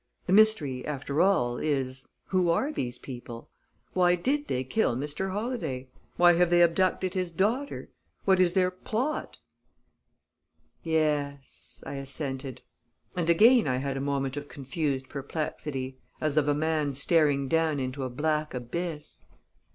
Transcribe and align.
The 0.25 0.33
mystery, 0.33 0.83
after 0.83 1.21
all, 1.21 1.57
is 1.57 2.07
who 2.29 2.49
are 2.49 2.71
these 2.71 2.97
people? 2.97 3.51
why 3.93 4.15
did 4.15 4.47
they 4.47 4.63
kill 4.63 4.95
Mr. 4.95 5.29
Holladay? 5.31 5.89
why 6.17 6.33
have 6.33 6.49
they 6.49 6.63
abducted 6.63 7.13
his 7.13 7.29
daughter? 7.29 7.91
what 8.25 8.39
is 8.39 8.53
their 8.53 8.71
plot?" 8.71 9.37
"Yes," 10.81 11.83
I 11.85 11.97
assented; 11.97 12.63
and 13.15 13.29
again 13.29 13.67
I 13.67 13.77
had 13.77 13.95
a 13.95 14.01
moment 14.01 14.35
of 14.37 14.49
confused 14.49 15.07
perplexity, 15.07 15.99
as 16.19 16.35
of 16.35 16.47
a 16.47 16.55
man 16.55 16.93
staring 16.93 17.47
down 17.47 17.79
into 17.79 18.03
a 18.03 18.09
black 18.09 18.55
abyss. 18.55 19.25